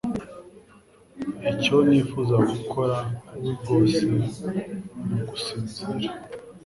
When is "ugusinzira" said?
5.21-6.09